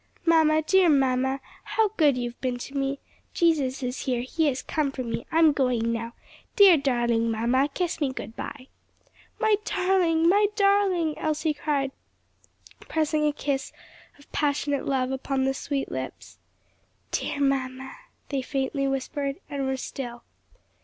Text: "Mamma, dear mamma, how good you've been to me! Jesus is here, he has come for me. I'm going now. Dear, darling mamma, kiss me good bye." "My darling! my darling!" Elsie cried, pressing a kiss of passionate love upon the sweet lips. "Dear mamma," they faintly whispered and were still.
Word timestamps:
"Mamma, 0.25 0.63
dear 0.63 0.89
mamma, 0.89 1.41
how 1.63 1.89
good 1.89 2.17
you've 2.17 2.41
been 2.41 2.57
to 2.57 2.75
me! 2.75 2.99
Jesus 3.35 3.83
is 3.83 4.05
here, 4.05 4.21
he 4.21 4.47
has 4.47 4.63
come 4.63 4.91
for 4.91 5.03
me. 5.03 5.27
I'm 5.31 5.51
going 5.53 5.91
now. 5.91 6.13
Dear, 6.55 6.75
darling 6.75 7.29
mamma, 7.29 7.69
kiss 7.71 8.01
me 8.01 8.11
good 8.11 8.35
bye." 8.35 8.65
"My 9.39 9.57
darling! 9.63 10.27
my 10.27 10.47
darling!" 10.55 11.15
Elsie 11.19 11.53
cried, 11.53 11.91
pressing 12.89 13.27
a 13.27 13.31
kiss 13.31 13.71
of 14.17 14.31
passionate 14.31 14.87
love 14.87 15.11
upon 15.11 15.43
the 15.43 15.53
sweet 15.53 15.91
lips. 15.91 16.39
"Dear 17.11 17.39
mamma," 17.39 17.95
they 18.29 18.41
faintly 18.41 18.87
whispered 18.87 19.35
and 19.51 19.67
were 19.67 19.77
still. 19.77 20.23